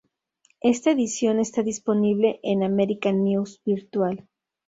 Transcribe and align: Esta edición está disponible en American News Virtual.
Esta 0.61 0.89
edición 0.89 1.39
está 1.39 1.61
disponible 1.61 2.39
en 2.41 2.63
American 2.63 3.23
News 3.23 3.61
Virtual. 3.63 4.27